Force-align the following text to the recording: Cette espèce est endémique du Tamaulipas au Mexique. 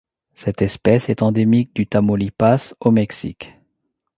Cette 0.33 0.63
espèce 0.63 1.09
est 1.09 1.21
endémique 1.21 1.75
du 1.75 1.85
Tamaulipas 1.85 2.73
au 2.79 2.89
Mexique. 2.89 3.53